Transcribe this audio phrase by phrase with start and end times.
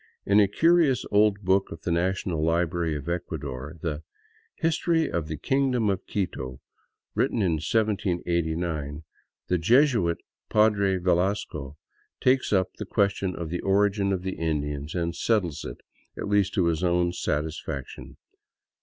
[0.25, 4.01] In a curious old book of the National Library of Ecuador— the"
[4.67, 6.59] History of the Kingdom of Quito,"
[7.13, 9.03] written in 1789,
[9.47, 10.17] the Jesuit
[10.49, 11.77] Padre Velasco
[12.19, 15.77] takes up the ques tion of the origin of the Indian and settles it—
[16.17, 18.17] at least to his own satis faction.